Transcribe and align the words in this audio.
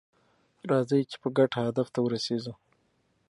راځئ 0.69 1.01
چې 1.11 1.17
په 1.23 1.27
ګډه 1.37 1.49
دې 1.57 1.61
هدف 1.67 1.87
ته 1.93 1.99
ورسیږو. 2.03 2.53